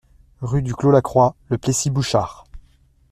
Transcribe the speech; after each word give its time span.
Rue 0.41 0.63
du 0.63 0.73
Clos 0.73 0.89
Lacroix, 0.89 1.35
Le 1.49 1.59
Plessis-Bouchard 1.59 2.47